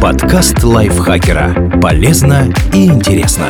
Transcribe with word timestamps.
Подкаст 0.00 0.62
лайфхакера. 0.62 1.78
Полезно 1.80 2.50
и 2.72 2.86
интересно. 2.86 3.48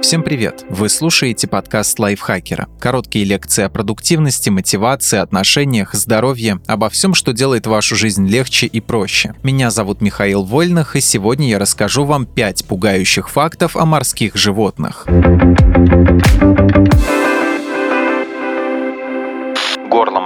Всем 0.00 0.22
привет! 0.22 0.64
Вы 0.70 0.88
слушаете 0.88 1.46
подкаст 1.46 1.98
лайфхакера. 1.98 2.68
Короткие 2.80 3.26
лекции 3.26 3.64
о 3.64 3.68
продуктивности, 3.68 4.48
мотивации, 4.48 5.18
отношениях, 5.18 5.92
здоровье, 5.92 6.60
обо 6.66 6.88
всем, 6.88 7.12
что 7.12 7.34
делает 7.34 7.66
вашу 7.66 7.96
жизнь 7.96 8.26
легче 8.26 8.66
и 8.66 8.80
проще. 8.80 9.34
Меня 9.42 9.70
зовут 9.70 10.00
Михаил 10.00 10.42
Вольных, 10.42 10.96
и 10.96 11.02
сегодня 11.02 11.50
я 11.50 11.58
расскажу 11.58 12.04
вам 12.04 12.24
5 12.24 12.64
пугающих 12.64 13.28
фактов 13.28 13.76
о 13.76 13.84
морских 13.84 14.36
животных. 14.36 15.06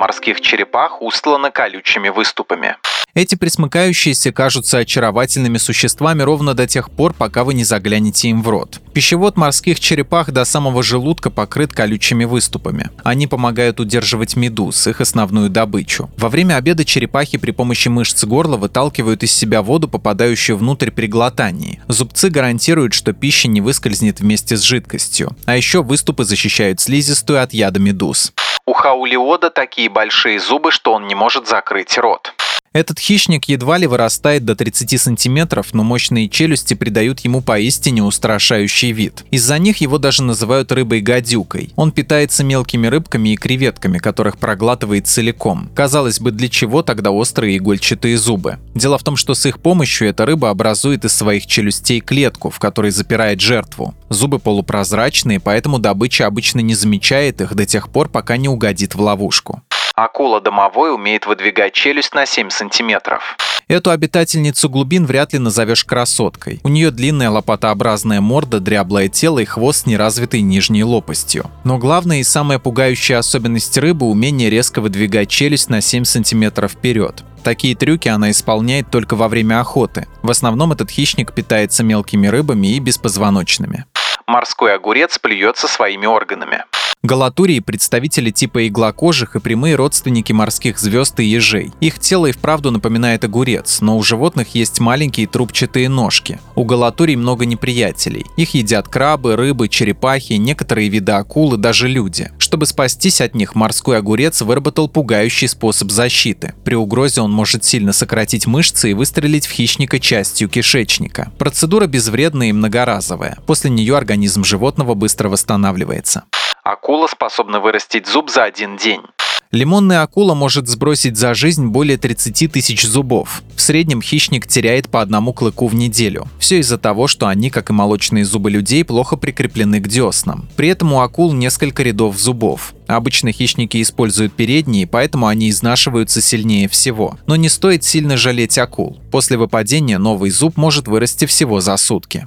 Морских 0.04 0.42
черепах 0.42 1.00
устлано 1.00 1.50
колючими 1.50 2.10
выступами. 2.10 2.76
Эти 3.14 3.36
присмыкающиеся 3.36 4.32
кажутся 4.32 4.78
очаровательными 4.78 5.56
существами 5.56 6.20
ровно 6.20 6.52
до 6.52 6.66
тех 6.66 6.90
пор, 6.90 7.14
пока 7.14 7.42
вы 7.42 7.54
не 7.54 7.64
заглянете 7.64 8.28
им 8.28 8.42
в 8.42 8.48
рот. 8.50 8.80
Пищевод 8.92 9.38
морских 9.38 9.80
черепах 9.80 10.30
до 10.30 10.44
самого 10.44 10.82
желудка 10.82 11.30
покрыт 11.30 11.72
колючими 11.72 12.26
выступами. 12.26 12.90
Они 13.02 13.26
помогают 13.26 13.80
удерживать 13.80 14.36
медуз, 14.36 14.86
их 14.86 15.00
основную 15.00 15.48
добычу. 15.48 16.10
Во 16.18 16.28
время 16.28 16.56
обеда 16.56 16.84
черепахи 16.84 17.38
при 17.38 17.52
помощи 17.52 17.88
мышц 17.88 18.24
горла 18.24 18.58
выталкивают 18.58 19.22
из 19.22 19.32
себя 19.32 19.62
воду, 19.62 19.88
попадающую 19.88 20.58
внутрь 20.58 20.90
при 20.90 21.06
глотании. 21.06 21.80
Зубцы 21.88 22.28
гарантируют, 22.28 22.92
что 22.92 23.14
пища 23.14 23.48
не 23.48 23.62
выскользнет 23.62 24.20
вместе 24.20 24.58
с 24.58 24.60
жидкостью. 24.60 25.34
А 25.46 25.56
еще 25.56 25.82
выступы 25.82 26.24
защищают 26.24 26.80
слизистую 26.80 27.42
от 27.42 27.54
яда 27.54 27.80
медуз. 27.80 28.34
У 28.66 28.72
хаулиода 28.72 29.50
такие 29.50 29.90
большие 29.90 30.40
зубы, 30.40 30.70
что 30.70 30.94
он 30.94 31.06
не 31.06 31.14
может 31.14 31.46
закрыть 31.46 31.98
рот. 31.98 32.32
Этот 32.74 32.98
хищник 32.98 33.44
едва 33.44 33.78
ли 33.78 33.86
вырастает 33.86 34.44
до 34.44 34.56
30 34.56 35.00
сантиметров, 35.00 35.68
но 35.74 35.84
мощные 35.84 36.28
челюсти 36.28 36.74
придают 36.74 37.20
ему 37.20 37.40
поистине 37.40 38.02
устрашающий 38.02 38.90
вид. 38.90 39.24
Из-за 39.30 39.58
них 39.60 39.76
его 39.76 39.98
даже 39.98 40.24
называют 40.24 40.72
рыбой-гадюкой. 40.72 41.72
Он 41.76 41.92
питается 41.92 42.42
мелкими 42.42 42.88
рыбками 42.88 43.28
и 43.28 43.36
креветками, 43.36 43.98
которых 43.98 44.38
проглатывает 44.38 45.06
целиком. 45.06 45.70
Казалось 45.72 46.18
бы, 46.18 46.32
для 46.32 46.48
чего 46.48 46.82
тогда 46.82 47.12
острые 47.12 47.58
игольчатые 47.58 48.18
зубы? 48.18 48.58
Дело 48.74 48.98
в 48.98 49.04
том, 49.04 49.14
что 49.14 49.34
с 49.34 49.46
их 49.46 49.60
помощью 49.60 50.08
эта 50.08 50.26
рыба 50.26 50.50
образует 50.50 51.04
из 51.04 51.12
своих 51.12 51.46
челюстей 51.46 52.00
клетку, 52.00 52.50
в 52.50 52.58
которой 52.58 52.90
запирает 52.90 53.40
жертву. 53.40 53.94
Зубы 54.08 54.40
полупрозрачные, 54.40 55.38
поэтому 55.38 55.78
добыча 55.78 56.26
обычно 56.26 56.58
не 56.58 56.74
замечает 56.74 57.40
их 57.40 57.54
до 57.54 57.66
тех 57.66 57.88
пор, 57.88 58.08
пока 58.08 58.36
не 58.36 58.48
угодит 58.48 58.96
в 58.96 59.00
ловушку. 59.00 59.62
Акула 59.96 60.40
домовой 60.40 60.92
умеет 60.92 61.24
выдвигать 61.26 61.72
челюсть 61.72 62.14
на 62.14 62.26
7 62.26 62.50
сантиметров. 62.50 63.36
Эту 63.68 63.90
обитательницу 63.90 64.68
глубин 64.68 65.06
вряд 65.06 65.32
ли 65.32 65.38
назовешь 65.38 65.84
красоткой. 65.84 66.60
У 66.64 66.68
нее 66.68 66.90
длинная 66.90 67.30
лопатообразная 67.30 68.20
морда, 68.20 68.58
дряблое 68.58 69.08
тело 69.08 69.38
и 69.38 69.44
хвост 69.44 69.82
с 69.82 69.86
неразвитой 69.86 70.40
нижней 70.40 70.82
лопастью. 70.82 71.48
Но 71.62 71.78
главная 71.78 72.18
и 72.18 72.24
самая 72.24 72.58
пугающая 72.58 73.18
особенность 73.18 73.78
рыбы– 73.78 74.06
умение 74.10 74.50
резко 74.50 74.80
выдвигать 74.80 75.28
челюсть 75.28 75.70
на 75.70 75.80
7 75.80 76.04
сантиметров 76.04 76.72
вперед. 76.72 77.22
Такие 77.44 77.76
трюки 77.76 78.08
она 78.08 78.32
исполняет 78.32 78.90
только 78.90 79.14
во 79.14 79.28
время 79.28 79.60
охоты. 79.60 80.08
В 80.22 80.30
основном 80.30 80.72
этот 80.72 80.90
хищник 80.90 81.32
питается 81.32 81.84
мелкими 81.84 82.26
рыбами 82.26 82.74
и 82.74 82.80
беспозвоночными. 82.80 83.84
Морской 84.26 84.74
огурец 84.74 85.18
плюется 85.18 85.68
своими 85.68 86.06
органами. 86.06 86.64
Галатурии– 87.04 87.58
представители 87.60 88.30
типа 88.30 88.66
иглокожих 88.66 89.36
и 89.36 89.38
прямые 89.38 89.74
родственники 89.74 90.32
морских 90.32 90.78
звезд 90.78 91.20
и 91.20 91.24
ежей. 91.24 91.70
Их 91.80 91.98
тело 91.98 92.24
и 92.24 92.32
вправду 92.32 92.70
напоминает 92.70 93.24
огурец, 93.24 93.82
но 93.82 93.98
у 93.98 94.02
животных 94.02 94.54
есть 94.54 94.80
маленькие 94.80 95.26
трубчатые 95.26 95.90
ножки. 95.90 96.40
У 96.54 96.64
галатурий 96.64 97.16
много 97.16 97.44
неприятелей. 97.44 98.24
Их 98.38 98.54
едят 98.54 98.88
крабы, 98.88 99.36
рыбы, 99.36 99.68
черепахи, 99.68 100.32
некоторые 100.32 100.88
виды 100.88 101.12
акул 101.12 101.52
и 101.52 101.58
даже 101.58 101.88
люди. 101.88 102.30
Чтобы 102.38 102.64
спастись 102.64 103.20
от 103.20 103.34
них, 103.34 103.54
морской 103.54 103.98
огурец 103.98 104.40
выработал 104.40 104.88
пугающий 104.88 105.48
способ 105.48 105.90
защиты. 105.90 106.54
При 106.64 106.74
угрозе 106.74 107.20
он 107.20 107.30
может 107.30 107.64
сильно 107.64 107.92
сократить 107.92 108.46
мышцы 108.46 108.92
и 108.92 108.94
выстрелить 108.94 109.46
в 109.46 109.50
хищника 109.50 110.00
частью 110.00 110.48
кишечника. 110.48 111.30
Процедура 111.36 111.86
безвредная 111.86 112.48
и 112.48 112.52
многоразовая. 112.52 113.36
После 113.46 113.68
нее 113.68 113.94
организм 113.94 114.42
животного 114.42 114.94
быстро 114.94 115.28
восстанавливается. 115.28 116.24
Акула 116.64 117.08
способна 117.08 117.60
вырастить 117.60 118.06
зуб 118.06 118.30
за 118.30 118.44
один 118.44 118.78
день. 118.78 119.02
Лимонная 119.50 120.00
акула 120.00 120.32
может 120.32 120.66
сбросить 120.66 121.18
за 121.18 121.34
жизнь 121.34 121.66
более 121.66 121.98
30 121.98 122.50
тысяч 122.50 122.84
зубов. 122.84 123.42
В 123.54 123.60
среднем 123.60 124.00
хищник 124.00 124.46
теряет 124.46 124.88
по 124.88 125.02
одному 125.02 125.34
клыку 125.34 125.66
в 125.66 125.74
неделю. 125.74 126.26
Все 126.38 126.60
из-за 126.60 126.78
того, 126.78 127.06
что 127.06 127.26
они, 127.26 127.50
как 127.50 127.68
и 127.68 127.74
молочные 127.74 128.24
зубы 128.24 128.50
людей, 128.50 128.82
плохо 128.82 129.16
прикреплены 129.16 129.78
к 129.80 129.88
деснам. 129.88 130.48
При 130.56 130.68
этом 130.68 130.94
у 130.94 131.00
акул 131.00 131.34
несколько 131.34 131.82
рядов 131.82 132.18
зубов. 132.18 132.74
Обычно 132.86 133.30
хищники 133.30 133.82
используют 133.82 134.32
передние, 134.32 134.86
поэтому 134.86 135.26
они 135.26 135.50
изнашиваются 135.50 136.22
сильнее 136.22 136.66
всего. 136.70 137.18
Но 137.26 137.36
не 137.36 137.50
стоит 137.50 137.84
сильно 137.84 138.16
жалеть 138.16 138.56
акул. 138.56 138.98
После 139.10 139.36
выпадения 139.36 139.98
новый 139.98 140.30
зуб 140.30 140.56
может 140.56 140.88
вырасти 140.88 141.26
всего 141.26 141.60
за 141.60 141.76
сутки. 141.76 142.26